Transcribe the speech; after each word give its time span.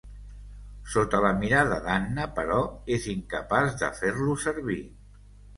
Sota 0.93 1.19
la 1.25 1.31
mirada 1.43 1.77
d'Anna, 1.83 2.25
però, 2.39 2.63
és 2.97 3.07
incapaç 3.15 3.79
de 3.83 3.91
fer-lo 4.03 4.37
servir. 4.49 4.83